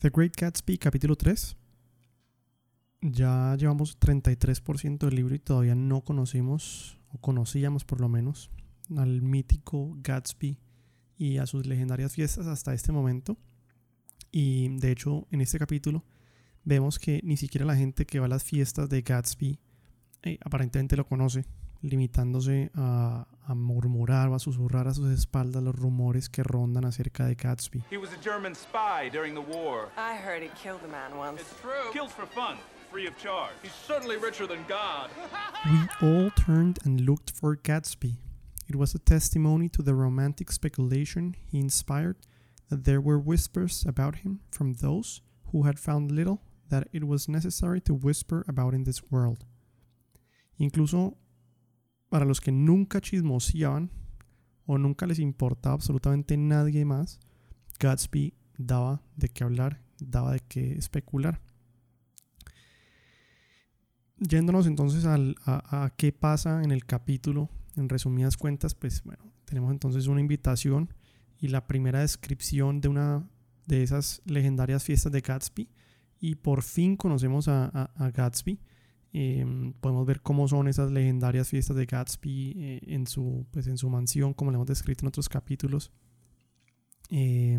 The 0.00 0.10
Great 0.10 0.36
Gatsby, 0.36 0.78
capítulo 0.78 1.16
3. 1.16 1.56
Ya 3.00 3.56
llevamos 3.58 3.98
33% 3.98 4.98
del 4.98 5.16
libro 5.16 5.34
y 5.34 5.40
todavía 5.40 5.74
no 5.74 6.02
conocimos, 6.02 7.00
o 7.08 7.18
conocíamos 7.18 7.84
por 7.84 8.00
lo 8.00 8.08
menos, 8.08 8.48
al 8.96 9.22
mítico 9.22 9.96
Gatsby 10.00 10.56
y 11.16 11.38
a 11.38 11.46
sus 11.46 11.66
legendarias 11.66 12.12
fiestas 12.12 12.46
hasta 12.46 12.74
este 12.74 12.92
momento. 12.92 13.36
Y 14.30 14.68
de 14.76 14.92
hecho, 14.92 15.26
en 15.32 15.40
este 15.40 15.58
capítulo 15.58 16.04
vemos 16.62 17.00
que 17.00 17.20
ni 17.24 17.36
siquiera 17.36 17.66
la 17.66 17.74
gente 17.74 18.06
que 18.06 18.20
va 18.20 18.26
a 18.26 18.28
las 18.28 18.44
fiestas 18.44 18.88
de 18.88 19.02
Gatsby 19.02 19.58
eh, 20.22 20.38
aparentemente 20.44 20.96
lo 20.96 21.08
conoce, 21.08 21.44
limitándose 21.82 22.70
a, 22.74 23.26
a, 23.42 23.54
murmurar 24.08 24.28
o 24.28 24.34
a 24.34 24.38
susurrar 24.38 24.88
a 24.88 24.94
sus 24.94 25.10
espaldas 25.10 25.62
los 25.62 25.74
rumores 25.74 26.28
que 26.28 26.42
rondan 26.42 26.84
acerca 26.84 27.26
de 27.26 27.34
Gatsby. 27.34 27.84
He 27.90 27.98
was 27.98 28.10
a 28.12 28.16
German 28.22 28.54
spy 28.54 29.10
during 29.10 29.34
the 29.34 29.40
war. 29.40 29.90
I 29.96 30.16
heard 30.16 30.42
he 30.42 30.50
killed 30.62 30.80
a 30.84 30.88
man 30.88 31.16
once. 31.16 31.40
It's 31.40 31.60
true. 31.60 31.92
Killed 31.92 32.10
for 32.10 32.26
fun, 32.26 32.56
free 32.90 33.06
of 33.06 33.16
charge. 33.18 33.52
He's 33.62 33.72
certainly 33.86 34.16
richer 34.16 34.46
than 34.46 34.64
God. 34.66 35.10
We 35.66 36.06
all 36.08 36.30
turned 36.30 36.78
and 36.84 37.00
looked 37.00 37.30
for 37.30 37.56
Gatsby. 37.56 38.16
It 38.68 38.76
was 38.76 38.94
a 38.94 38.98
testimony 38.98 39.68
to 39.70 39.82
the 39.82 39.94
romantic 39.94 40.50
speculation 40.52 41.34
he 41.46 41.58
inspired 41.58 42.16
that 42.70 42.84
there 42.84 43.00
were 43.00 43.18
whispers 43.18 43.84
about 43.86 44.16
him 44.16 44.40
from 44.50 44.74
those 44.74 45.22
who 45.52 45.62
had 45.62 45.78
found 45.78 46.12
little 46.12 46.42
that 46.68 46.86
it 46.92 47.04
was 47.04 47.28
necessary 47.28 47.80
to 47.80 47.94
whisper 47.94 48.44
about 48.46 48.74
in 48.74 48.84
this 48.84 49.10
world. 49.10 49.44
Incluso 50.60 51.16
para 52.08 52.24
los 52.24 52.40
que 52.40 52.52
nunca 52.52 53.00
chismoseaban 53.00 53.90
o 54.66 54.78
nunca 54.78 55.06
les 55.06 55.18
importaba 55.18 55.74
absolutamente 55.74 56.36
nadie 56.36 56.84
más, 56.84 57.20
Gatsby 57.78 58.34
daba 58.56 59.02
de 59.16 59.28
qué 59.28 59.44
hablar, 59.44 59.82
daba 59.98 60.32
de 60.32 60.40
qué 60.40 60.72
especular. 60.72 61.40
Yéndonos 64.18 64.66
entonces 64.66 65.06
a, 65.06 65.92
qué 65.96 66.12
pasa 66.12 66.62
en 66.64 66.72
el 66.72 66.84
capítulo, 66.84 67.48
en 67.76 67.88
resumidas 67.88 68.36
cuentas, 68.36 68.74
pues 68.74 69.02
bueno, 69.04 69.32
tenemos 69.44 69.70
entonces 69.70 70.08
una 70.08 70.20
invitación 70.20 70.92
y 71.38 71.48
la 71.48 71.66
primera 71.66 72.00
descripción 72.00 72.80
de 72.80 72.88
una 72.88 73.28
de 73.66 73.82
esas 73.84 74.20
legendarias 74.24 74.82
fiestas 74.82 75.12
de 75.12 75.20
Gatsby 75.20 75.70
y 76.20 76.34
por 76.34 76.62
fin 76.62 76.96
conocemos 76.96 77.46
a, 77.46 77.66
a 77.66 78.10
Gatsby. 78.10 78.58
Eh, 79.12 79.72
podemos 79.80 80.06
ver 80.06 80.20
cómo 80.20 80.48
son 80.48 80.68
esas 80.68 80.90
legendarias 80.92 81.48
fiestas 81.48 81.76
de 81.76 81.86
Gatsby 81.86 82.54
eh, 82.56 82.80
en, 82.88 83.06
su, 83.06 83.46
pues 83.50 83.66
en 83.66 83.78
su 83.78 83.88
mansión, 83.88 84.34
como 84.34 84.50
le 84.50 84.56
hemos 84.56 84.66
descrito 84.66 85.04
en 85.04 85.08
otros 85.08 85.28
capítulos. 85.28 85.92
Eh, 87.10 87.58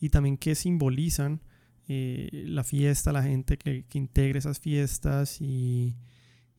y 0.00 0.08
también 0.08 0.36
qué 0.36 0.54
simbolizan 0.54 1.40
la 1.88 2.64
fiesta, 2.64 3.12
la 3.12 3.22
gente 3.22 3.58
que, 3.58 3.84
que 3.84 3.98
integra 3.98 4.38
esas 4.38 4.58
fiestas 4.58 5.42
y 5.42 5.94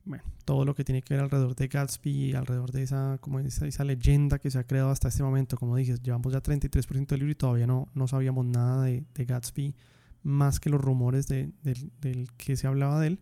bueno, 0.05 0.23
todo 0.45 0.63
lo 0.63 0.75
que 0.75 0.83
tiene 0.83 1.01
que 1.01 1.15
ver 1.15 1.23
alrededor 1.23 1.55
de 1.55 1.67
Gatsby, 1.67 2.35
alrededor 2.35 2.71
de 2.71 2.83
esa, 2.83 3.17
como 3.19 3.39
esa, 3.39 3.65
esa, 3.65 3.83
leyenda 3.83 4.37
que 4.37 4.51
se 4.51 4.59
ha 4.59 4.63
creado 4.65 4.91
hasta 4.91 5.07
este 5.07 5.23
momento. 5.23 5.57
Como 5.57 5.75
dije, 5.75 5.95
llevamos 6.03 6.33
ya 6.33 6.43
33% 6.43 7.07
del 7.07 7.19
libro 7.21 7.31
y 7.31 7.35
todavía 7.35 7.65
no, 7.65 7.87
no 7.95 8.07
sabíamos 8.07 8.45
nada 8.45 8.83
de, 8.83 9.05
de 9.11 9.25
Gatsby, 9.25 9.75
más 10.21 10.59
que 10.59 10.69
los 10.69 10.79
rumores 10.79 11.27
de, 11.27 11.51
de, 11.63 11.89
del 12.01 12.31
que 12.37 12.55
se 12.55 12.67
hablaba 12.67 12.99
de 12.99 13.07
él 13.07 13.19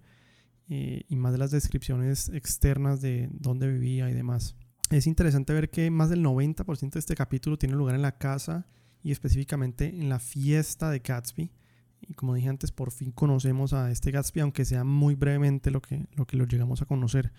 eh, 0.73 1.03
y 1.09 1.17
más 1.17 1.33
de 1.33 1.37
las 1.37 1.51
descripciones 1.51 2.29
externas 2.29 3.01
de 3.01 3.27
dónde 3.33 3.69
vivía 3.69 4.09
y 4.09 4.13
demás. 4.13 4.55
Es 4.89 5.05
interesante 5.05 5.51
ver 5.51 5.69
que 5.69 5.91
más 5.91 6.09
del 6.09 6.23
90% 6.23 6.91
de 6.91 6.99
este 6.99 7.13
capítulo 7.13 7.57
tiene 7.57 7.75
lugar 7.75 7.93
en 7.93 8.01
la 8.01 8.17
casa 8.17 8.65
y 9.03 9.11
específicamente 9.11 9.89
en 9.89 10.07
la 10.07 10.19
fiesta 10.19 10.89
de 10.89 10.99
Gatsby. 10.99 11.51
Y 11.99 12.13
como 12.13 12.35
dije 12.35 12.47
antes, 12.47 12.71
por 12.71 12.91
fin 12.91 13.11
conocemos 13.11 13.73
a 13.73 13.91
este 13.91 14.11
Gatsby, 14.11 14.39
aunque 14.39 14.63
sea 14.63 14.85
muy 14.85 15.15
brevemente 15.15 15.71
lo 15.71 15.81
que 15.81 16.07
lo, 16.13 16.25
que 16.25 16.37
lo 16.37 16.45
llegamos 16.45 16.81
a 16.81 16.85
conocer. 16.85 17.33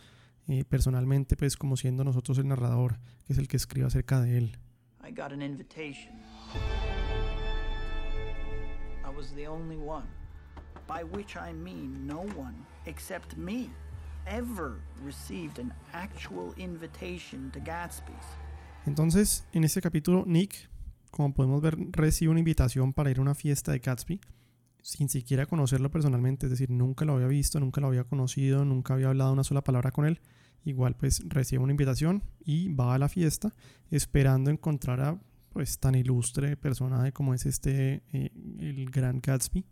Eh, 0.47 0.67
personalmente, 0.67 1.35
pues 1.35 1.57
como 1.57 1.79
siendo 1.79 2.05
nosotros 2.05 2.37
el 2.37 2.49
narrador, 2.49 2.99
que 3.25 3.33
es 3.33 3.39
el 3.39 3.49
que 3.49 3.57
escribe 3.57 3.87
acerca 3.87 4.21
de 4.21 4.37
él. 4.37 4.59
I 5.03 5.11
got 5.11 5.33
an 5.33 5.41
invitation. 5.41 6.21
I 9.03 9.17
was 9.17 9.35
the 9.35 9.49
only 9.49 9.79
one, 9.79 10.07
by 10.87 11.03
which 11.03 11.35
I 11.37 11.55
mean 11.55 12.07
no 12.07 12.21
one 12.37 12.72
except 12.87 13.37
me 13.37 13.71
ever 14.27 14.81
received 15.05 15.59
an 15.59 15.73
actual 15.93 16.55
invitation 16.57 17.51
to 17.51 17.61
Gatsby's. 17.61 18.27
Entonces, 18.87 19.47
en 19.53 19.65
este 19.65 19.81
capítulo, 19.81 20.25
Nick, 20.27 20.69
como 21.11 21.33
podemos 21.35 21.61
ver, 21.61 21.77
recibe 21.91 22.31
una 22.31 22.41
invitación 22.41 22.93
para 22.93 23.11
ir 23.11 23.19
a 23.19 23.23
una 23.23 23.35
fiesta 23.35 23.73
de 23.73 23.79
Gatsby 23.79 24.21
sin 24.83 25.09
siquiera 25.09 25.47
conocerlo 25.47 25.91
personalmente, 25.91 26.47
es 26.47 26.51
decir, 26.51 26.69
nunca 26.69 27.05
lo 27.05 27.15
había 27.15 27.29
visto, 27.29 27.61
nunca 27.61 27.81
lo 27.81 27.87
había 27.87 28.05
conocido, 28.05 28.65
nunca 28.65 28.95
había 28.95 29.09
hablado 29.09 29.33
una 29.33 29.45
sola 29.45 29.63
palabra 29.63 29.93
con 29.93 30.05
él. 30.05 30.21
Igual 30.65 30.97
pues 30.97 31.23
recibe 31.29 31.63
una 31.63 31.73
invitación 31.73 32.23
y 32.45 32.73
va 32.73 32.95
a 32.95 32.99
la 32.99 33.09
fiesta 33.09 33.55
esperando 33.91 34.51
encontrar 34.51 35.01
a 35.01 35.21
pues 35.53 35.79
tan 35.79 35.95
ilustre 35.95 36.57
personaje 36.57 37.13
como 37.13 37.35
es 37.35 37.47
este, 37.47 38.03
eh, 38.13 38.31
el 38.59 38.91
gran 38.91 39.21
Gatsby. 39.21 39.65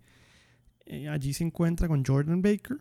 Eh, 0.87 1.09
allí 1.09 1.33
se 1.33 1.45
encuentra 1.45 1.87
con 1.89 2.05
Jordan 2.05 2.43
Baker 2.43 2.79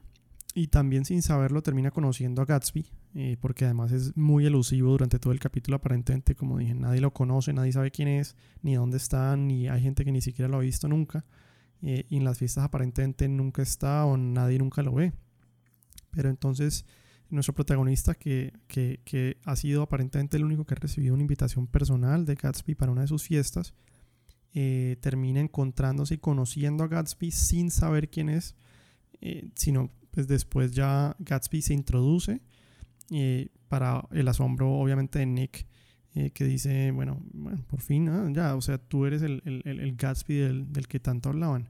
y 0.54 0.68
también 0.68 1.06
sin 1.06 1.22
saberlo 1.22 1.62
termina 1.62 1.92
conociendo 1.92 2.42
a 2.42 2.46
Gatsby, 2.46 2.86
eh, 3.16 3.38
porque 3.40 3.66
además 3.66 3.92
es 3.92 4.18
muy 4.18 4.46
elusivo 4.46 4.92
durante 4.92 5.20
todo 5.20 5.32
el 5.32 5.40
capítulo 5.40 5.78
aparentemente, 5.78 6.36
como 6.36 6.58
dije, 6.58 6.74
nadie 6.74 7.02
lo 7.02 7.14
conoce, 7.14 7.54
nadie 7.54 7.72
sabe 7.72 7.92
quién 7.92 8.08
es, 8.08 8.36
ni 8.62 8.76
dónde 8.76 8.98
está, 8.98 9.36
ni 9.36 9.68
hay 9.68 9.82
gente 9.82 10.04
que 10.04 10.12
ni 10.12 10.22
siquiera 10.22 10.50
lo 10.50 10.58
ha 10.58 10.62
visto 10.62 10.88
nunca. 10.88 11.26
Eh, 11.82 12.06
y 12.10 12.18
en 12.18 12.26
las 12.26 12.38
fiestas 12.38 12.66
aparentemente 12.66 13.28
nunca 13.30 13.62
está 13.62 14.06
o 14.06 14.18
nadie 14.18 14.58
nunca 14.58 14.84
lo 14.84 14.94
ve. 14.94 15.14
Pero 16.12 16.30
entonces 16.30 16.86
nuestro 17.30 17.54
protagonista, 17.54 18.16
que, 18.16 18.54
que, 18.68 19.02
que, 19.06 19.38
ha 19.46 19.56
sido 19.56 19.84
aparentemente 19.84 20.38
el 20.38 20.44
único 20.44 20.66
que 20.66 20.74
ha 20.74 20.78
recibido 20.78 21.14
una 21.14 21.22
invitación 21.22 21.68
personal 21.68 22.26
de 22.26 22.36
Gatsby 22.36 22.76
para 22.76 22.92
una 22.92 23.02
de 23.02 23.08
sus 23.08 23.24
fiestas, 23.24 23.74
eh, 24.54 24.98
termina 25.02 25.40
encontrándose 25.40 26.16
y 26.16 26.18
conociendo 26.18 26.84
a 26.84 26.88
Gatsby 26.88 27.32
sin 27.32 27.70
saber 27.70 28.10
quién 28.10 28.30
es, 28.30 28.56
eh, 29.22 29.52
sino 29.54 29.92
pues 30.12 30.28
después 30.28 30.72
ya 30.72 31.16
Gatsby 31.20 31.62
se 31.62 31.74
introduce 31.74 32.42
para 33.68 34.04
el 34.12 34.28
asombro 34.28 34.72
obviamente 34.74 35.20
de 35.20 35.26
Nick. 35.26 35.68
que 36.34 36.44
dice, 36.44 36.92
bueno, 36.92 37.22
por 37.68 37.82
fin, 37.82 38.10
ah, 38.10 38.30
ya, 38.32 38.56
o 38.56 38.62
sea, 38.62 38.78
tú 38.78 39.06
eres 39.06 39.22
el, 39.22 39.42
el, 39.46 39.80
el 39.80 39.96
Gatsby 39.96 40.36
del, 40.36 40.74
del, 40.74 40.88
que 40.88 41.00
tanto 41.00 41.30
hablaban. 41.30 41.70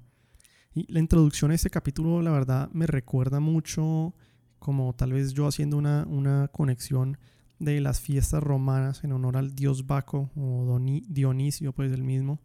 Y 0.74 0.92
la 0.92 1.00
introducción 1.00 1.52
a 1.52 1.56
este 1.56 1.70
capítulo, 1.70 2.22
la 2.22 2.32
verdad, 2.32 2.70
me 2.72 2.88
recuerda 2.88 3.40
mucho 3.40 4.14
como 4.60 4.94
tal 4.94 5.14
vez 5.14 5.34
yo 5.34 5.48
haciendo 5.48 5.78
una, 5.78 6.06
una 6.08 6.48
conexión 6.50 7.18
de 7.60 7.82
las 7.82 8.00
fiestas 8.00 8.42
romanas 8.42 9.04
en 9.04 9.12
honor 9.12 9.38
al 9.38 9.56
dios 9.56 9.88
Baco 9.88 10.32
o 10.36 10.80
Dionisio, 10.80 11.74
pues 11.74 11.92
el 11.92 12.04
mismo, 12.04 12.42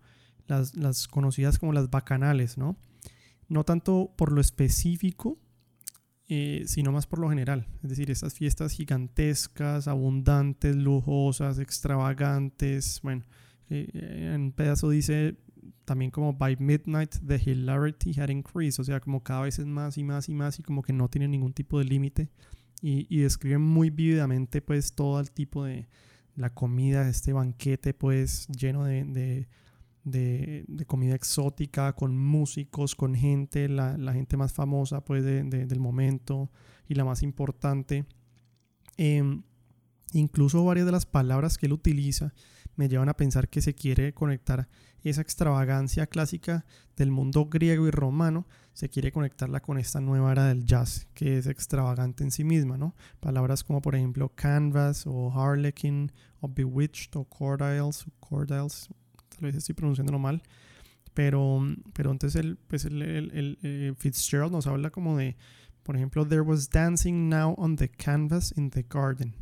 las, 0.47 0.75
las 0.75 1.06
conocidas 1.06 1.59
como 1.59 1.72
las 1.72 1.91
bacanales, 1.91 2.59
¿no? 2.59 2.77
No 3.49 3.65
tanto 3.65 4.12
por 4.16 4.33
lo 4.33 4.41
específico, 4.41 5.38
eh, 6.28 6.64
sino 6.66 6.92
más 6.92 7.06
por 7.06 7.18
lo 7.18 7.28
general. 7.28 7.66
Es 7.82 7.90
decir, 7.90 8.10
estas 8.10 8.34
fiestas 8.34 8.72
gigantescas, 8.72 9.88
abundantes, 9.88 10.76
lujosas, 10.76 11.58
extravagantes. 11.58 13.00
Bueno, 13.02 13.24
eh, 13.70 13.88
en 14.34 14.40
un 14.40 14.52
pedazo 14.52 14.90
dice 14.90 15.36
también 15.84 16.10
como 16.10 16.32
by 16.32 16.56
midnight 16.58 17.14
the 17.26 17.38
hilarity 17.38 18.18
had 18.18 18.30
increased, 18.30 18.80
o 18.80 18.84
sea, 18.84 19.00
como 19.00 19.22
cada 19.22 19.42
vez 19.42 19.58
es 19.58 19.66
más 19.66 19.98
y 19.98 20.04
más 20.04 20.28
y 20.28 20.34
más 20.34 20.58
y 20.58 20.62
como 20.62 20.82
que 20.82 20.92
no 20.92 21.08
tiene 21.08 21.28
ningún 21.28 21.52
tipo 21.52 21.78
de 21.78 21.84
límite 21.84 22.30
y, 22.80 23.06
y 23.14 23.20
describen 23.20 23.60
muy 23.60 23.91
vívidamente 23.91 24.62
pues 24.62 24.94
todo 24.94 25.20
el 25.20 25.30
tipo 25.30 25.64
de 25.64 25.86
la 26.36 26.50
comida, 26.50 27.08
este 27.08 27.32
banquete 27.32 27.94
pues 27.94 28.48
lleno 28.48 28.84
de, 28.84 29.04
de, 29.04 29.48
de, 30.04 30.65
comida 30.87 31.15
exótica, 31.15 31.94
con 31.94 32.16
músicos, 32.16 32.94
con 32.94 33.15
gente, 33.15 33.68
la, 33.68 33.97
la 33.97 34.12
gente 34.12 34.36
más 34.36 34.53
famosa 34.53 35.04
pues 35.04 35.24
del 35.24 35.80
momento 35.80 36.51
y 36.89 36.95
la 36.95 37.04
más 37.04 37.22
importante. 37.22 38.04
Eh, 38.97 39.41
incluso 40.12 40.65
varias 40.65 40.86
de 40.86 40.92
las 40.92 41.06
palabras 41.06 41.59
que 41.59 41.66
él 41.66 41.72
utiliza 41.72 42.33
me 42.77 42.89
llevan 42.89 43.09
a 43.09 43.16
pensar 43.16 43.48
que 43.48 43.62
se 43.62 43.74
quiere 43.74 44.15
conectar 44.15 44.68
esa 45.03 45.21
extravagancia 45.21 46.06
clásica 46.06 46.65
del 46.97 47.10
mundo 47.10 47.47
griego 47.47 47.86
y 47.86 47.91
romano, 47.91 48.47
se 48.72 48.89
quiere 48.89 49.12
conectarla 49.12 49.60
con 49.60 49.78
esta 49.78 50.01
nueva 50.01 50.33
era 50.33 50.47
del 50.47 50.65
jazz, 50.65 51.06
que 51.15 51.39
es 51.39 51.47
extravagante 51.47 52.24
en 52.24 52.30
sí 52.30 52.42
misma, 52.42 52.78
¿no? 52.78 52.95
Palabras 53.21 53.62
como 53.62 53.83
por 53.83 53.95
ejemplo 53.95 54.30
canvas 54.34 55.06
o 55.06 55.30
harlequin 55.30 56.10
o 56.41 56.48
bewitched 56.48 57.15
o 57.16 57.24
cordials, 57.24 58.06
cordials 58.18 58.89
tal 59.34 59.47
vez 59.47 59.57
estoy 59.57 59.75
pronunciándolo 59.75 60.19
mal, 60.19 60.42
pero, 61.13 61.60
pero 61.92 62.10
entonces 62.10 62.41
el, 62.42 62.57
pues 62.57 62.84
el, 62.84 63.03
el, 63.03 63.59
el 63.63 63.95
Fitzgerald 63.97 64.53
nos 64.53 64.66
habla 64.66 64.91
como 64.91 65.16
de, 65.16 65.36
por 65.83 65.97
ejemplo, 65.97 66.27
there 66.27 66.42
was 66.42 66.69
dancing 66.71 67.28
now 67.28 67.54
on 67.59 67.77
the 67.77 67.89
canvas 67.89 68.53
in 68.57 68.71
the 68.71 68.83
garden 68.83 69.34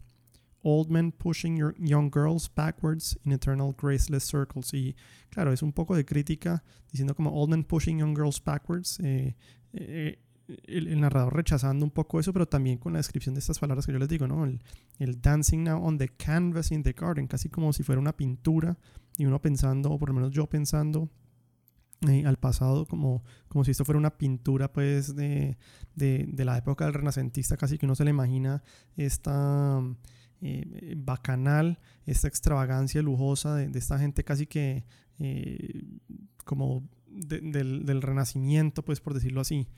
old 0.65 0.91
men 0.91 1.13
pushing 1.13 1.57
your 1.57 1.75
young 1.79 2.11
girls 2.11 2.49
backwards 2.49 3.17
in 3.25 3.33
eternal 3.33 3.73
graceless 3.73 4.25
circles. 4.25 4.73
Y 4.73 4.95
claro, 5.31 5.53
es 5.53 5.63
un 5.63 5.73
poco 5.73 5.95
de 5.95 6.05
crítica 6.05 6.63
diciendo 6.91 7.15
como 7.15 7.31
old 7.31 7.51
men 7.51 7.65
pushing 7.65 7.99
young 7.99 8.15
girls 8.15 8.43
backwards. 8.43 8.99
Eh, 9.01 9.35
eh, 9.75 10.19
el, 10.67 11.01
narrador 11.01 11.35
rechazando 11.35 11.85
un 11.85 11.91
poco 11.91 12.21
eso, 12.21 12.33
pero 12.33 12.47
también 12.47 12.79
con 12.79 12.93
la 12.93 12.99
descripción 12.99 13.35
de 13.35 13.41
estas 13.41 13.59
palabras 13.59 13.87
que 13.87 13.93
yo 13.93 13.99
les 13.99 14.09
digo, 14.09 14.27
¿no? 14.27 14.45
El, 14.45 15.21
dancing 15.21 15.65
now 15.65 15.83
on 15.83 15.99
the 15.99 16.09
canvas 16.09 16.73
in 16.73 16.83
the 16.83 16.93
garden, 16.93 17.27
casi 17.27 17.49
como 17.49 17.73
si 17.73 17.83
fuera 17.83 18.01
una 18.01 18.17
pintura 18.17 18.77
y 19.17 19.25
uno 19.25 19.41
pensando, 19.41 19.91
o 19.91 19.99
por 19.99 20.09
lo 20.09 20.15
menos 20.15 20.31
yo 20.31 20.47
pensando 20.49 21.09
eh, 22.09 22.25
al 22.27 22.37
pasado 22.37 22.87
como, 22.87 23.23
como 23.49 23.65
si 23.65 23.71
esto 23.71 23.85
fuera 23.85 23.99
una 23.99 24.17
pintura 24.17 24.73
pues 24.73 25.15
de, 25.15 25.57
de, 25.95 26.45
la 26.45 26.59
época 26.59 26.85
del 26.85 26.95
renacentista, 26.95 27.57
casi 27.57 27.79
que 27.79 27.87
uno 27.87 27.95
se 27.95 28.05
le 28.05 28.11
imagina 28.11 28.63
esta 28.97 29.81
eh, 30.41 30.95
bacanal, 30.97 31.79
esta 32.07 32.27
extravagancia 32.27 33.03
lujosa 33.03 33.55
de, 33.55 33.69
de 33.69 33.79
esta 33.79 33.99
gente 33.99 34.25
casi 34.25 34.47
que 34.47 34.85
eh, 35.19 35.85
como 36.45 36.89
del, 37.07 37.85
del 37.85 38.03
renacimiento, 38.03 38.85
pues 38.85 39.01
por 39.01 39.15
decirlo 39.15 39.41
así. 39.41 39.69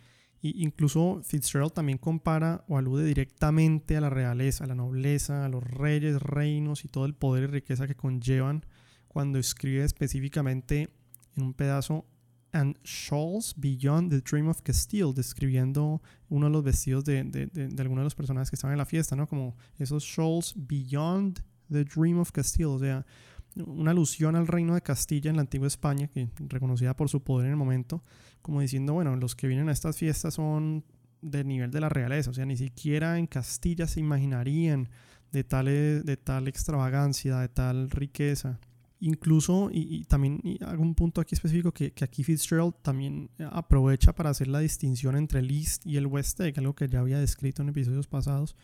Y 0.45 0.63
incluso 0.63 1.23
Fitzgerald 1.23 1.73
también 1.73 1.97
compara 1.97 2.67
o 2.69 2.77
alude 2.77 3.07
directamente 3.07 3.97
a 3.97 4.03
la 4.03 4.11
realeza, 4.11 4.65
a 4.65 4.67
la 4.67 4.75
nobleza, 4.75 5.47
a 5.47 5.49
los 5.49 5.65
reyes, 5.65 6.21
reinos 6.21 6.85
y 6.85 6.89
todo 6.89 7.07
el 7.07 7.15
poder 7.15 7.45
y 7.45 7.47
riqueza 7.47 7.87
que 7.87 7.95
conllevan 7.95 8.67
cuando 9.09 9.39
escribe 9.39 9.85
específicamente 9.85 10.91
en 11.35 11.45
un 11.45 11.55
pedazo 11.55 12.05
and 12.53 12.77
shawls 12.85 13.55
beyond 13.57 14.11
the 14.11 14.21
dream 14.21 14.47
of 14.49 14.61
Castile, 14.61 15.15
describiendo 15.15 16.03
uno 16.29 16.45
de 16.49 16.53
los 16.53 16.63
vestidos 16.63 17.07
de, 17.07 17.25
de, 17.25 17.47
de, 17.47 17.83
algunos 17.83 18.03
de 18.03 18.05
los 18.05 18.15
personajes 18.15 18.51
que 18.51 18.57
estaban 18.57 18.75
en 18.75 18.79
la 18.79 18.85
fiesta, 18.85 19.17
¿no? 19.17 19.27
Como 19.27 19.57
esos 19.79 20.05
shawls 20.05 20.53
beyond 20.59 21.43
the 21.71 21.85
dream 21.85 22.19
of 22.19 22.31
Castile, 22.33 22.67
o 22.67 22.79
sea, 22.79 23.07
una 23.57 23.93
alusión 23.93 24.37
al 24.37 24.47
reino 24.47 24.75
de 24.75 24.83
Castilla 24.83 25.31
en 25.31 25.37
la 25.37 25.43
antigua 25.43 25.69
España, 25.69 26.09
que 26.09 26.29
reconocida 26.49 26.97
por 26.97 27.09
su 27.09 27.23
poder 27.23 27.47
en 27.47 27.53
el 27.53 27.57
momento, 27.57 28.03
como 28.43 28.61
diciendo, 28.61 28.95
bueno, 28.95 29.17
los 29.17 29.35
que 29.35 29.47
vienen 29.47 29.69
a 29.69 29.73
estas 29.73 29.97
fiestas 29.97 30.35
son 30.35 30.85
del 31.23 31.47
nivel 31.47 31.71
de 31.71 31.81
la 31.81 31.89
realeza, 31.89 32.31
o 32.31 32.35
sea, 32.35 32.45
ni 32.45 32.57
siquiera 32.57 33.19
en 33.19 33.27
Castilla 33.27 33.87
se 33.87 34.01
imaginarían 34.01 34.89
de 35.33 35.45
tal, 35.45 35.67
de 35.67 36.17
tal 36.23 36.49
extravagancia, 36.49 37.39
de 37.39 37.49
tal 37.49 37.91
riqueza. 37.91 38.61
Incluso, 39.01 39.71
y, 39.73 40.05
también 40.05 40.41
hago 40.61 40.83
un 40.83 40.95
punto 40.95 41.21
aquí 41.21 41.35
específico, 41.35 41.73
que, 41.73 41.93
que, 41.93 42.05
aquí 42.05 42.23
Fitzgerald 42.23 42.75
también 42.81 43.29
aprovecha 43.51 44.15
para 44.15 44.31
hacer 44.31 44.49
la 44.49 44.61
distinción 44.61 45.17
entre 45.17 45.41
el 45.41 45.51
East 45.51 45.85
y 45.87 45.97
el 45.97 46.07
West 46.07 46.41
algo 46.41 46.75
que 46.75 46.89
ya 46.89 47.01
había 47.01 47.19
descrito 47.19 47.63
en 47.63 47.69
episodios 47.69 48.07
pasados, 48.07 48.57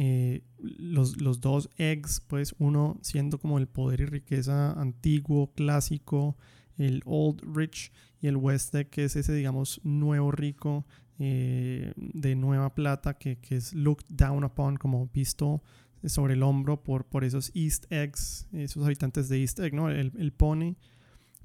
eh, 0.00 0.42
los, 0.58 1.20
los, 1.20 1.40
dos 1.40 1.68
eggs, 1.76 2.20
pues 2.20 2.54
uno 2.58 2.98
siendo 3.02 3.38
como 3.38 3.58
el 3.58 3.66
poder 3.66 4.00
y 4.00 4.06
riqueza 4.06 4.72
antiguo, 4.80 5.52
clásico, 5.54 6.36
el 6.76 7.02
old 7.04 7.42
rich, 7.42 7.90
y 8.20 8.28
el 8.28 8.36
west 8.36 8.74
egg, 8.74 8.90
que 8.90 9.04
es 9.04 9.16
ese, 9.16 9.34
digamos, 9.34 9.80
nuevo 9.84 10.30
rico 10.30 10.86
eh, 11.18 11.92
de 11.96 12.36
nueva 12.36 12.74
plata, 12.74 13.14
que, 13.14 13.38
que, 13.38 13.56
es 13.56 13.74
looked 13.74 14.06
down 14.08 14.44
upon, 14.44 14.76
como 14.76 15.08
visto 15.08 15.62
sobre 16.04 16.34
el 16.34 16.44
hombro 16.44 16.82
por, 16.82 17.04
por 17.04 17.24
esos 17.24 17.50
east 17.54 17.90
eggs, 17.90 18.46
esos 18.52 18.84
habitantes 18.84 19.28
de 19.28 19.40
east 19.40 19.58
egg, 19.58 19.74
¿no? 19.74 19.90
Él, 19.90 20.32
pone, 20.32 20.76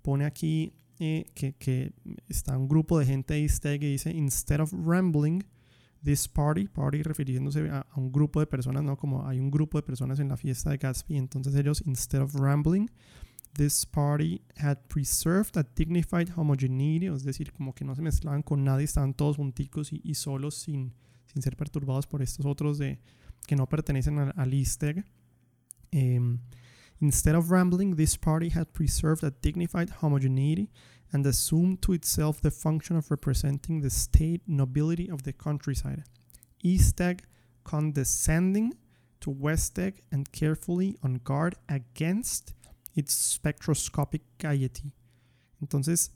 pone 0.03 0.25
aquí 0.25 0.73
eh, 0.99 1.25
que, 1.33 1.53
que 1.53 1.93
está 2.29 2.55
un 2.55 2.67
grupo 2.67 2.99
de 2.99 3.07
gente 3.07 3.33
de 3.33 3.41
east 3.41 3.65
egg 3.65 3.81
y 3.81 3.93
dice, 3.93 4.11
instead 4.11 4.61
of 4.61 4.71
rambling, 4.73 5.43
this 6.03 6.27
party, 6.27 6.67
party 6.67 7.01
refiriéndose 7.01 7.69
a, 7.69 7.85
un 7.95 8.11
grupo 8.11 8.39
de 8.39 8.45
personas, 8.45 8.83
¿no? 8.83 8.97
Como 8.97 9.25
hay 9.27 9.39
un 9.39 9.49
grupo 9.49 9.77
de 9.77 9.83
personas 9.83 10.19
en 10.19 10.29
la 10.29 10.37
fiesta 10.37 10.69
de 10.69 10.77
Gatsby, 10.77 11.17
entonces 11.17 11.55
ellos, 11.55 11.81
instead 11.85 12.21
of 12.21 12.35
rambling, 12.35 12.89
this 13.53 13.85
party 13.85 14.41
had 14.57 14.77
preserved 14.87 15.57
a 15.57 15.63
dignified 15.75 16.29
homogeneity, 16.35 17.07
es 17.07 17.23
decir, 17.23 17.51
como 17.53 17.73
que 17.73 17.85
no 17.85 17.95
se 17.95 18.01
mezclaban 18.01 18.41
con 18.41 18.63
nadie, 18.63 18.85
estaban 18.85 19.13
todos 19.13 19.37
junticos 19.37 19.91
y, 19.93 20.13
solos 20.15 20.55
sin, 20.55 20.93
sin 21.25 21.41
ser 21.41 21.55
perturbados 21.55 22.07
por 22.07 22.21
estos 22.21 22.45
otros 22.45 22.77
de, 22.77 22.99
que 23.47 23.55
no 23.55 23.67
pertenecen 23.67 24.19
al, 24.19 24.33
al 24.35 24.53
easter 24.53 25.05
em, 25.91 26.39
instead 26.99 27.35
of 27.35 27.49
rambling, 27.49 27.95
this 27.95 28.17
party 28.17 28.49
had 28.49 28.67
preserved 28.73 29.23
a 29.23 29.31
dignified 29.41 29.89
homogeneity 30.01 30.69
and 31.13 31.25
assumed 31.25 31.81
to 31.83 31.93
itself 31.93 32.41
the 32.41 32.51
function 32.51 32.97
of 32.97 33.09
representing 33.11 33.81
the 33.81 33.89
state 33.89 34.41
nobility 34.47 35.09
of 35.09 35.23
the 35.23 35.31
countryside. 35.31 36.03
East 36.63 36.99
Egg 36.99 37.23
condescending 37.63 38.73
to 39.21 39.29
West 39.29 39.77
Egg 39.79 40.01
and 40.11 40.31
carefully 40.31 40.97
on 41.03 41.21
guard 41.23 41.55
against 41.69 42.53
its 42.95 43.13
spectroscopic 43.13 44.21
gaiety. 44.37 44.91
Entonces, 45.61 46.11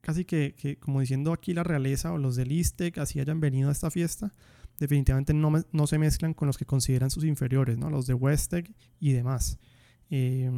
casi 0.00 0.24
que, 0.24 0.54
que, 0.54 0.76
como 0.78 1.00
diciendo 1.00 1.32
aquí 1.32 1.52
la 1.52 1.62
realeza 1.62 2.12
o 2.12 2.18
los 2.18 2.36
del 2.36 2.52
Egg 2.52 2.98
así 3.00 3.20
hayan 3.20 3.40
venido 3.40 3.68
a 3.68 3.72
esta 3.72 3.90
fiesta, 3.90 4.32
definitivamente 4.78 5.34
no, 5.34 5.52
no 5.72 5.86
se 5.86 5.98
mezclan 5.98 6.34
con 6.34 6.46
los 6.46 6.56
que 6.56 6.64
consideran 6.64 7.10
sus 7.10 7.24
inferiores, 7.24 7.76
¿no? 7.76 7.90
los 7.90 8.06
de 8.06 8.14
West 8.14 8.52
Egg 8.54 8.74
y 8.98 9.12
demás. 9.12 9.58
Eh, 10.14 10.50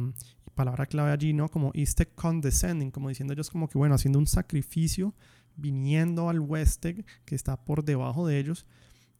palabra 0.53 0.85
clave 0.85 1.11
allí, 1.11 1.31
¿no? 1.31 1.47
Como 1.47 1.71
East 1.73 2.01
condescending, 2.15 2.91
como 2.91 3.07
diciendo 3.07 3.33
ellos 3.33 3.49
como 3.49 3.69
que, 3.69 3.77
bueno, 3.77 3.95
haciendo 3.95 4.19
un 4.19 4.27
sacrificio, 4.27 5.13
viniendo 5.55 6.29
al 6.29 6.41
Westeg, 6.41 7.05
que 7.23 7.35
está 7.35 7.63
por 7.63 7.85
debajo 7.85 8.27
de 8.27 8.37
ellos, 8.37 8.65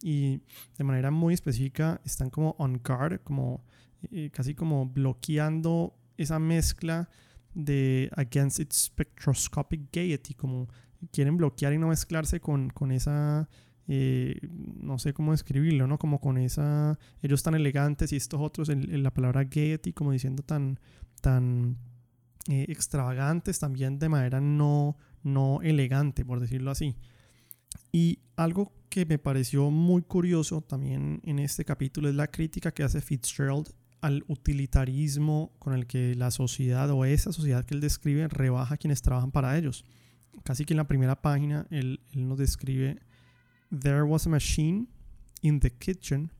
y 0.02 0.42
de 0.76 0.84
manera 0.84 1.10
muy 1.10 1.32
específica 1.32 2.02
están 2.04 2.28
como 2.28 2.54
on 2.58 2.82
guard, 2.84 3.22
como 3.22 3.64
eh, 4.10 4.30
casi 4.30 4.54
como 4.54 4.86
bloqueando 4.86 5.94
esa 6.18 6.38
mezcla 6.38 7.08
de 7.54 8.10
against 8.14 8.60
its 8.60 8.84
spectroscopic 8.84 9.90
gaiety, 9.90 10.34
como 10.34 10.68
quieren 11.12 11.38
bloquear 11.38 11.72
y 11.72 11.78
no 11.78 11.88
mezclarse 11.88 12.40
con, 12.40 12.68
con 12.68 12.92
esa 12.92 13.48
eh, 13.88 14.38
no 14.80 14.98
sé 14.98 15.12
cómo 15.12 15.32
describirlo, 15.32 15.86
¿no? 15.86 15.98
Como 15.98 16.20
con 16.20 16.38
esa, 16.38 16.98
ellos 17.22 17.42
tan 17.42 17.54
elegantes 17.54 18.12
y 18.12 18.16
estos 18.16 18.40
otros, 18.40 18.68
en, 18.68 19.02
la 19.02 19.12
palabra 19.12 19.44
gaiety, 19.44 19.92
como 19.92 20.12
diciendo 20.12 20.42
tan, 20.42 20.80
tan 21.20 21.76
eh, 22.48 22.66
extravagantes, 22.68 23.58
también 23.58 23.98
de 23.98 24.08
manera 24.08 24.40
no, 24.40 24.96
no 25.22 25.60
elegante, 25.62 26.24
por 26.24 26.40
decirlo 26.40 26.70
así. 26.70 26.96
Y 27.92 28.18
algo 28.36 28.72
que 28.88 29.06
me 29.06 29.18
pareció 29.18 29.70
muy 29.70 30.02
curioso 30.02 30.62
también 30.62 31.20
en 31.24 31.38
este 31.38 31.64
capítulo 31.64 32.08
es 32.08 32.14
la 32.14 32.28
crítica 32.28 32.72
que 32.72 32.82
hace 32.82 33.00
Fitzgerald 33.00 33.68
al 34.00 34.24
utilitarismo 34.28 35.52
con 35.58 35.74
el 35.74 35.86
que 35.86 36.14
la 36.14 36.30
sociedad 36.30 36.90
o 36.90 37.04
esa 37.04 37.32
sociedad 37.32 37.64
que 37.64 37.74
él 37.74 37.80
describe 37.80 38.28
rebaja 38.28 38.74
a 38.74 38.76
quienes 38.78 39.02
trabajan 39.02 39.30
para 39.30 39.56
ellos. 39.56 39.84
Casi 40.44 40.64
que 40.64 40.74
en 40.74 40.78
la 40.78 40.86
primera 40.86 41.20
página 41.22 41.66
él, 41.70 42.00
él 42.12 42.28
nos 42.28 42.38
describe 42.38 43.00
There 43.70 44.06
was 44.06 44.26
a 44.26 44.30
machine 44.30 44.88
in 45.42 45.60
the 45.60 45.70
kitchen 45.70 46.30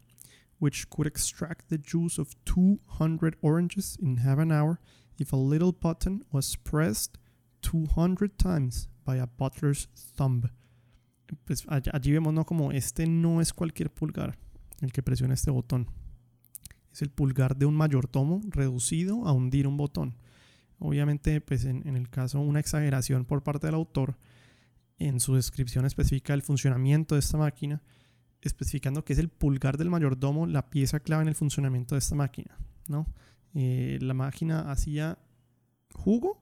which 0.59 0.89
could 0.89 1.07
extract 1.07 1.69
the 1.69 1.79
juice 1.79 2.19
of 2.19 2.35
200 2.45 3.37
oranges 3.43 3.99
in 4.01 4.19
half 4.19 4.39
an 4.39 4.53
hour 4.53 4.81
if 5.19 5.33
a 5.33 5.37
little 5.37 5.73
button 5.73 6.23
was 6.33 6.57
pressed 6.57 7.19
200 7.63 8.39
times 8.39 8.89
by 9.05 9.17
a 9.17 9.27
butler's 9.27 9.89
thumb. 10.17 10.51
Pues 11.45 11.67
allí 11.69 12.13
vemos 12.13 12.33
¿no? 12.33 12.71
este 12.71 13.07
no 13.07 13.41
es 13.41 13.53
cualquier 13.53 13.91
pulgar 13.91 14.39
el 14.81 14.93
que 14.93 15.03
presiona 15.03 15.35
este 15.35 15.51
botón. 15.51 15.89
Es 16.93 17.03
el 17.03 17.11
pulgar 17.11 17.57
de 17.57 17.67
un 17.67 17.75
mayordomo 17.75 18.41
reducido 18.49 19.27
a 19.27 19.33
hundir 19.33 19.67
un 19.67 19.77
botón. 19.77 20.17
Obviamente, 20.79 21.41
pues 21.41 21.65
en, 21.65 21.87
en 21.89 21.97
el 21.97 22.09
caso 22.09 22.41
una 22.41 22.61
exageración 22.61 23.25
por 23.25 23.43
parte 23.43 23.67
del 23.67 23.75
autor, 23.75 24.17
en 24.99 25.21
su 25.21 25.35
descripción 25.35 25.85
específica 25.85 26.33
del 26.33 26.43
funcionamiento 26.43 27.15
de 27.15 27.21
esta 27.21 27.37
máquina, 27.37 27.83
especificando 28.41 29.05
que 29.05 29.13
es 29.13 29.19
el 29.19 29.29
pulgar 29.29 29.77
del 29.77 29.91
mayordomo 29.91 30.47
la 30.47 30.71
pieza 30.71 31.01
clave 31.01 31.23
en 31.23 31.29
el 31.29 31.35
funcionamiento 31.35 31.95
de 31.95 32.01
esta 32.01 32.15
máquina. 32.15 32.57
¿no? 32.89 33.07
Eh, 33.55 33.99
la 34.01 34.15
máquina 34.15 34.71
hacía 34.71 35.19
jugo 35.93 36.41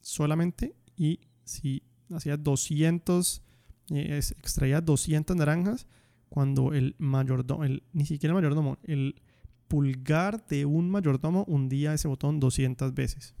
solamente 0.00 0.74
y 0.96 1.20
si 1.44 1.82
hacía 2.10 2.36
200, 2.36 3.42
eh, 3.90 4.20
extraía 4.38 4.80
200 4.80 5.36
naranjas, 5.36 5.86
cuando 6.28 6.72
el 6.72 6.96
mayordomo, 6.98 7.64
el, 7.64 7.84
ni 7.92 8.06
siquiera 8.06 8.32
el 8.32 8.36
mayordomo, 8.36 8.78
el 8.82 9.20
pulgar 9.68 10.46
de 10.46 10.64
un 10.64 10.90
mayordomo 10.90 11.44
hundía 11.44 11.94
ese 11.94 12.08
botón 12.08 12.40
200 12.40 12.94
veces 12.94 13.34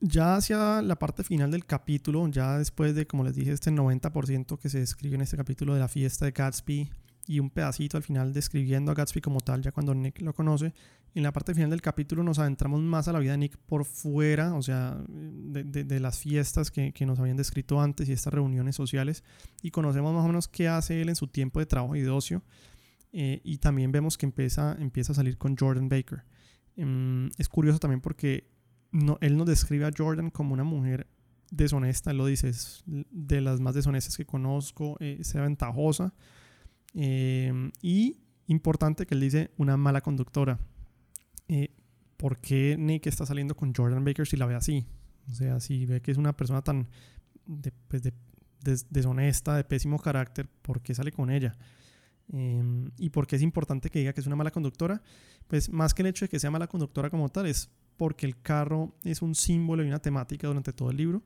ya 0.00 0.36
hacia 0.36 0.82
la 0.82 0.96
parte 0.96 1.24
final 1.24 1.50
del 1.50 1.64
capítulo, 1.64 2.26
ya 2.28 2.58
después 2.58 2.94
de, 2.94 3.06
como 3.06 3.24
les 3.24 3.34
dije, 3.34 3.52
este 3.52 3.70
90% 3.70 4.58
que 4.58 4.68
se 4.68 4.80
describe 4.80 5.14
en 5.14 5.22
este 5.22 5.36
capítulo 5.36 5.74
de 5.74 5.80
la 5.80 5.88
fiesta 5.88 6.24
de 6.24 6.32
Gatsby 6.32 6.90
y 7.26 7.40
un 7.40 7.50
pedacito 7.50 7.96
al 7.96 8.02
final 8.02 8.32
describiendo 8.32 8.92
a 8.92 8.94
Gatsby 8.94 9.20
como 9.20 9.40
tal, 9.40 9.62
ya 9.62 9.72
cuando 9.72 9.94
Nick 9.94 10.20
lo 10.20 10.32
conoce, 10.34 10.74
en 11.14 11.22
la 11.22 11.32
parte 11.32 11.54
final 11.54 11.70
del 11.70 11.80
capítulo 11.80 12.22
nos 12.22 12.38
adentramos 12.38 12.80
más 12.82 13.08
a 13.08 13.12
la 13.12 13.18
vida 13.18 13.32
de 13.32 13.38
Nick 13.38 13.56
por 13.56 13.84
fuera, 13.84 14.54
o 14.54 14.62
sea, 14.62 15.02
de, 15.08 15.64
de, 15.64 16.00
las 16.00 16.18
fiestas 16.18 16.70
que, 16.70 16.92
que, 16.92 17.06
nos 17.06 17.18
habían 17.18 17.38
descrito 17.38 17.80
antes 17.80 18.08
y 18.08 18.12
estas 18.12 18.34
reuniones 18.34 18.76
sociales, 18.76 19.24
y 19.62 19.70
conocemos 19.70 20.14
más 20.14 20.24
o 20.24 20.28
menos 20.28 20.46
qué 20.46 20.68
hace 20.68 21.00
él 21.00 21.08
en 21.08 21.16
su 21.16 21.26
tiempo 21.26 21.58
de 21.58 21.66
trabajo 21.66 21.96
y 21.96 22.02
de 22.02 22.10
ocio. 22.10 22.42
Eh, 23.18 23.40
y 23.44 23.56
también 23.56 23.92
vemos 23.92 24.18
que 24.18 24.26
empieza, 24.26 24.76
empieza 24.78 25.12
a 25.12 25.14
salir 25.14 25.38
con 25.38 25.56
Jordan 25.56 25.88
Baker. 25.88 26.24
Em, 26.76 27.30
es 27.38 27.48
curioso 27.48 27.78
también 27.78 28.02
porque 28.02 28.50
no, 28.92 29.18
él 29.20 29.36
nos 29.36 29.46
describe 29.46 29.86
a 29.86 29.90
Jordan 29.96 30.30
como 30.30 30.54
una 30.54 30.64
mujer 30.64 31.06
deshonesta, 31.50 32.10
él 32.10 32.18
lo 32.18 32.26
dice, 32.26 32.48
es 32.48 32.82
de 32.86 33.40
las 33.40 33.60
más 33.60 33.74
deshonestas 33.74 34.16
que 34.16 34.26
conozco, 34.26 34.96
eh, 35.00 35.18
sea 35.22 35.42
ventajosa. 35.42 36.12
Em, 36.94 37.72
y 37.82 38.18
importante 38.46 39.06
que 39.06 39.14
él 39.14 39.20
dice 39.20 39.50
una 39.56 39.76
mala 39.76 40.00
conductora. 40.00 40.58
Eh, 41.48 41.74
¿Por 42.16 42.38
qué 42.38 42.76
Nick 42.78 43.06
está 43.06 43.26
saliendo 43.26 43.54
con 43.54 43.74
Jordan 43.74 44.04
Baker 44.04 44.26
si 44.26 44.36
la 44.36 44.46
ve 44.46 44.54
así? 44.54 44.86
O 45.30 45.34
sea, 45.34 45.60
si 45.60 45.84
ve 45.86 46.00
que 46.00 46.10
es 46.10 46.18
una 46.18 46.34
persona 46.34 46.62
tan 46.62 46.88
pues, 47.88 48.02
deshonesta, 48.90 49.56
de 49.56 49.64
pésimo 49.64 49.98
carácter, 49.98 50.48
¿por 50.62 50.80
qué 50.80 50.94
sale 50.94 51.12
con 51.12 51.30
ella? 51.30 51.56
Em, 52.32 52.90
y 52.98 53.10
por 53.10 53.26
qué 53.26 53.36
es 53.36 53.42
importante 53.42 53.88
que 53.88 54.00
diga 54.00 54.12
que 54.12 54.20
es 54.20 54.26
una 54.26 54.36
mala 54.36 54.50
conductora, 54.50 55.02
pues 55.46 55.70
más 55.70 55.94
que 55.94 56.02
el 56.02 56.08
hecho 56.08 56.24
de 56.24 56.28
que 56.28 56.40
sea 56.40 56.50
mala 56.50 56.66
conductora 56.66 57.10
como 57.10 57.28
tal, 57.28 57.46
es 57.46 57.70
porque 57.96 58.26
el 58.26 58.40
carro 58.40 58.94
es 59.04 59.22
un 59.22 59.34
símbolo 59.34 59.84
y 59.84 59.88
una 59.88 60.00
temática 60.00 60.46
durante 60.46 60.72
todo 60.72 60.90
el 60.90 60.96
libro. 60.96 61.22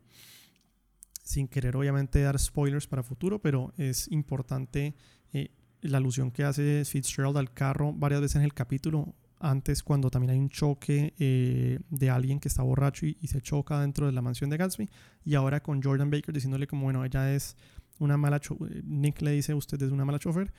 Sin 1.22 1.48
querer 1.48 1.76
obviamente 1.76 2.20
dar 2.20 2.38
spoilers 2.38 2.86
para 2.86 3.02
futuro, 3.02 3.40
pero 3.40 3.72
es 3.76 4.08
importante 4.08 4.94
eh, 5.32 5.50
la 5.82 5.98
alusión 5.98 6.30
que 6.30 6.44
hace 6.44 6.84
Fitzgerald 6.84 7.36
al 7.36 7.52
carro 7.52 7.92
varias 7.92 8.20
veces 8.20 8.36
en 8.36 8.42
el 8.42 8.54
capítulo. 8.54 9.14
Antes, 9.42 9.82
cuando 9.82 10.10
también 10.10 10.32
hay 10.32 10.38
un 10.38 10.50
choque 10.50 11.14
eh, 11.18 11.78
de 11.88 12.10
alguien 12.10 12.40
que 12.40 12.48
está 12.48 12.62
borracho 12.62 13.06
y, 13.06 13.16
y, 13.22 13.28
se 13.28 13.40
choca 13.40 13.80
dentro 13.80 14.04
de 14.04 14.12
la 14.12 14.20
mansión 14.20 14.50
de 14.50 14.58
Gatsby. 14.58 14.90
Y 15.24 15.34
ahora 15.34 15.62
con 15.62 15.82
Jordan 15.82 16.10
Baker 16.10 16.34
diciéndole 16.34 16.66
como, 16.66 16.82
bueno, 16.82 17.02
ella 17.06 17.34
es 17.34 17.56
una 17.98 18.16
mala... 18.16 18.40
Nick 18.84 19.22
le 19.22 19.32
dice, 19.32 19.54
usted 19.54 19.80
es 19.80 19.90
una 19.92 20.04
mala 20.04 20.18
chofer. 20.18 20.52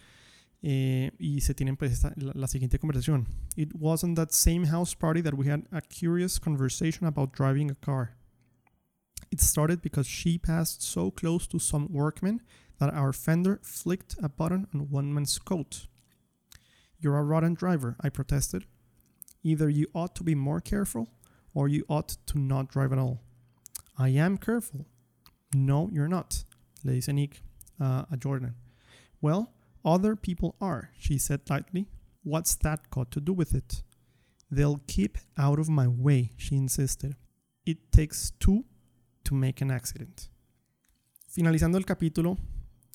Eh, 0.63 1.09
y 1.17 1.41
se 1.41 1.55
tienen 1.55 1.75
pues 1.75 1.91
esta, 1.91 2.13
la, 2.17 2.33
la, 2.35 2.47
siguiente 2.47 2.77
conversación. 2.77 3.25
It 3.55 3.73
wasn't 3.73 4.15
that 4.17 4.31
same 4.31 4.67
house 4.67 4.93
party 4.93 5.21
that 5.21 5.33
we 5.33 5.47
had 5.47 5.63
a 5.71 5.81
curious 5.81 6.39
conversation 6.39 7.07
about 7.07 7.33
driving 7.33 7.71
a 7.71 7.75
car. 7.75 8.15
It 9.31 9.41
started 9.41 9.81
because 9.81 10.07
she 10.07 10.37
passed 10.37 10.83
so 10.83 11.09
close 11.09 11.47
to 11.47 11.57
some 11.57 11.87
workmen 11.91 12.41
that 12.79 12.93
our 12.93 13.13
fender 13.13 13.59
flicked 13.63 14.15
a 14.21 14.29
button 14.29 14.67
on 14.73 14.89
one 14.89 15.13
man's 15.13 15.39
coat. 15.39 15.87
You're 16.99 17.17
a 17.17 17.23
rotten 17.23 17.55
driver, 17.55 17.95
I 18.01 18.09
protested. 18.09 18.65
Either 19.43 19.69
you 19.69 19.87
ought 19.95 20.15
to 20.15 20.23
be 20.23 20.35
more 20.35 20.61
careful 20.61 21.09
or 21.53 21.67
you 21.67 21.85
ought 21.89 22.17
to 22.27 22.37
not 22.37 22.69
drive 22.69 22.91
at 22.91 22.99
all. 22.99 23.21
I 23.97 24.09
am 24.09 24.37
careful. 24.37 24.85
No, 25.53 25.89
you're 25.91 26.07
not, 26.07 26.43
le 26.83 26.93
dice 26.93 27.07
Nick 27.07 27.41
uh, 27.79 28.05
a 28.11 28.17
Jordan. 28.17 28.55
Well, 29.21 29.51
Other 29.83 30.15
people 30.15 30.55
are, 30.61 30.91
she 30.97 31.17
said 31.17 31.41
lightly. 31.49 31.87
What's 32.23 32.55
that 32.57 32.89
got 32.91 33.11
to 33.11 33.19
do 33.19 33.33
with 33.33 33.55
it? 33.55 33.83
They'll 34.49 34.81
keep 34.87 35.17
out 35.37 35.59
of 35.59 35.69
my 35.69 35.87
way, 35.87 36.31
she 36.37 36.55
insisted. 36.55 37.15
It 37.65 37.91
takes 37.91 38.31
two 38.39 38.65
to 39.23 39.33
make 39.33 39.61
an 39.61 39.71
accident. 39.71 40.29
Finalizando 41.27 41.77
el 41.77 41.85
capítulo, 41.85 42.37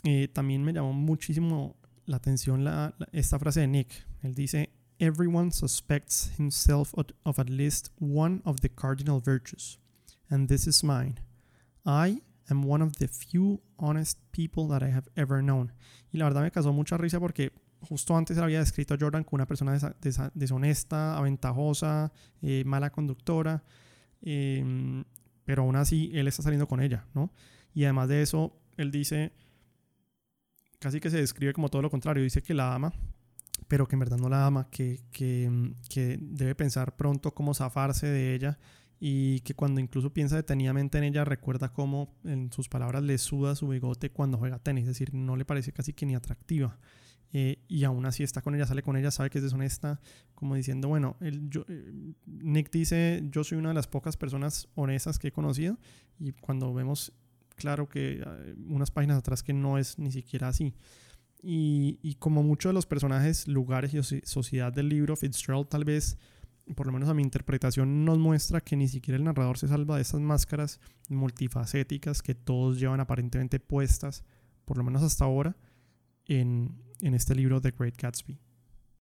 eh, 0.04 0.28
también 0.32 0.62
me 0.62 0.72
llamó 0.72 0.92
muchísimo 0.92 1.76
la 2.06 2.18
atención 2.18 2.62
la, 2.62 2.94
la, 2.98 3.06
esta 3.12 3.38
frase 3.38 3.60
de 3.60 3.66
Nick. 3.66 4.04
Él 4.22 4.34
dice, 4.34 4.68
Everyone 4.98 5.50
suspects 5.50 6.30
himself 6.38 6.94
of 6.96 7.38
at 7.38 7.50
least 7.50 7.90
one 7.98 8.40
of 8.44 8.60
the 8.60 8.68
cardinal 8.68 9.20
virtues, 9.20 9.78
and 10.30 10.48
this 10.48 10.66
is 10.66 10.82
mine. 10.82 11.20
I 11.84 12.22
am 12.48 12.68
one 12.68 12.82
of 12.82 12.92
the 12.98 13.08
few 13.08 13.60
honest 13.78 14.18
people 14.30 14.68
that 14.68 14.82
I 14.82 14.92
have 14.92 15.08
ever 15.16 15.42
known. 15.42 15.72
Y 16.12 16.18
la 16.18 16.24
verdad 16.24 16.42
me 16.42 16.50
causó 16.50 16.72
mucha 16.72 16.96
risa 16.96 17.20
porque 17.20 17.52
justo 17.80 18.16
antes 18.16 18.38
había 18.38 18.60
descrito 18.60 18.94
a 18.94 18.98
Jordan 18.98 19.24
como 19.24 19.36
una 19.36 19.46
persona 19.46 19.78
deshonesta, 20.34 21.16
aventajosa, 21.16 22.12
eh, 22.42 22.64
mala 22.64 22.90
conductora, 22.90 23.62
eh, 24.22 25.04
pero 25.44 25.62
aún 25.62 25.76
así 25.76 26.10
él 26.14 26.26
está 26.28 26.42
saliendo 26.42 26.66
con 26.66 26.80
ella, 26.80 27.06
¿no? 27.14 27.32
Y 27.74 27.84
además 27.84 28.08
de 28.08 28.22
eso, 28.22 28.58
él 28.76 28.90
dice, 28.90 29.32
casi 30.78 31.00
que 31.00 31.10
se 31.10 31.18
describe 31.18 31.52
como 31.52 31.68
todo 31.68 31.82
lo 31.82 31.90
contrario, 31.90 32.22
dice 32.22 32.42
que 32.42 32.54
la 32.54 32.74
ama, 32.74 32.92
pero 33.68 33.86
que 33.86 33.94
en 33.94 34.00
verdad 34.00 34.18
no 34.18 34.28
la 34.28 34.46
ama, 34.46 34.68
que, 34.70 35.00
que, 35.12 35.72
que 35.88 36.18
debe 36.20 36.54
pensar 36.54 36.96
pronto 36.96 37.32
cómo 37.34 37.54
zafarse 37.54 38.06
de 38.06 38.34
ella 38.34 38.58
y 38.98 39.40
que 39.40 39.54
cuando 39.54 39.80
incluso 39.80 40.12
piensa 40.12 40.36
detenidamente 40.36 40.98
en 40.98 41.04
ella 41.04 41.24
recuerda 41.24 41.72
cómo 41.72 42.14
en 42.24 42.50
sus 42.52 42.68
palabras 42.68 43.02
le 43.02 43.18
suda 43.18 43.54
su 43.54 43.68
bigote 43.68 44.10
cuando 44.10 44.38
juega 44.38 44.58
tenis, 44.58 44.82
es 44.82 44.88
decir, 44.88 45.12
no 45.12 45.36
le 45.36 45.44
parece 45.44 45.72
casi 45.72 45.92
que 45.92 46.06
ni 46.06 46.14
atractiva. 46.14 46.78
Eh, 47.32 47.58
y 47.68 47.84
aún 47.84 48.06
así 48.06 48.22
está 48.22 48.40
con 48.40 48.54
ella, 48.54 48.66
sale 48.66 48.82
con 48.82 48.96
ella, 48.96 49.10
sabe 49.10 49.30
que 49.30 49.38
es 49.38 49.44
deshonesta, 49.44 50.00
como 50.34 50.54
diciendo, 50.54 50.88
bueno, 50.88 51.16
eh, 51.20 52.14
Nick 52.24 52.70
dice, 52.70 53.22
yo 53.30 53.44
soy 53.44 53.58
una 53.58 53.70
de 53.70 53.74
las 53.74 53.88
pocas 53.88 54.16
personas 54.16 54.68
honestas 54.74 55.18
que 55.18 55.28
he 55.28 55.32
conocido 55.32 55.76
y 56.18 56.32
cuando 56.32 56.72
vemos 56.72 57.12
claro 57.56 57.88
que 57.88 58.22
eh, 58.24 58.54
unas 58.68 58.90
páginas 58.90 59.18
atrás 59.18 59.42
que 59.42 59.52
no 59.52 59.76
es 59.76 59.98
ni 59.98 60.12
siquiera 60.12 60.48
así. 60.48 60.74
Y 61.48 62.16
como 62.18 62.42
muchos 62.42 62.70
de 62.70 62.74
los 62.74 62.86
personajes, 62.86 63.46
lugares 63.46 63.94
y 63.94 64.02
sociedad 64.24 64.72
del 64.72 64.88
libro, 64.88 65.14
Fitzgerald 65.14 65.68
tal 65.68 65.84
vez 65.84 66.18
por 66.74 66.86
lo 66.86 66.92
menos 66.92 67.08
a 67.08 67.14
mi 67.14 67.22
interpretación, 67.22 68.04
nos 68.04 68.18
muestra 68.18 68.60
que 68.60 68.76
ni 68.76 68.88
siquiera 68.88 69.16
el 69.16 69.24
narrador 69.24 69.58
se 69.58 69.68
salva 69.68 69.96
de 69.96 70.02
esas 70.02 70.20
máscaras 70.20 70.80
multifacéticas 71.08 72.22
que 72.22 72.34
todos 72.34 72.80
llevan 72.80 73.00
aparentemente 73.00 73.60
puestas, 73.60 74.24
por 74.64 74.76
lo 74.76 74.84
menos 74.84 75.02
hasta 75.02 75.24
ahora, 75.24 75.56
en, 76.26 76.82
en 77.00 77.14
este 77.14 77.34
libro 77.34 77.60
The 77.60 77.70
Great 77.70 77.96
Gatsby. 78.00 78.38